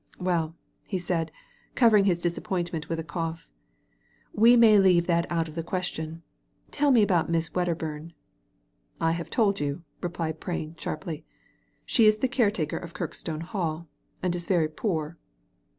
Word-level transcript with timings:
"Well," 0.29 0.55
he 0.87 0.97
said, 0.97 1.31
covering 1.75 2.05
his 2.05 2.23
disappointment 2.23 2.89
with 2.89 2.97
a 2.99 3.03
cough," 3.03 3.47
we 4.43 4.57
may 4.57 4.79
leave 4.79 5.05
that 5.05 5.31
out 5.31 5.47
of 5.47 5.53
the 5.53 5.61
question. 5.61 6.23
Tell 6.71 6.89
me 6.89 7.03
about 7.03 7.29
Miss 7.29 7.49
Wedderbum."" 7.53 8.13
I 8.99 9.11
have 9.11 9.29
told 9.29 9.59
you," 9.59 9.83
replied 10.01 10.39
Prain, 10.39 10.75
sharply." 10.79 11.23
She 11.85 12.07
is 12.07 12.17
the 12.17 12.27
caretaker 12.27 12.77
of 12.77 12.95
Kirkstone 12.95 13.41
Hall, 13.41 13.87
and 14.23 14.33
is 14.33 14.47
very 14.47 14.69
poor." 14.69 15.19